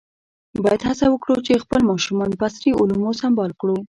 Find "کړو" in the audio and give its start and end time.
3.61-3.75